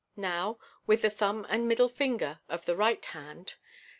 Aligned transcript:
Now, 0.17 0.57
with 0.87 1.03
the 1.03 1.11
thumb 1.11 1.45
and 1.47 1.67
middle 1.67 1.87
finger 1.87 2.39
of 2.49 2.65
the 2.65 2.75
right 2.75 3.05
hand 3.05 3.49
{see 3.49 3.53
Fig. 3.55 3.59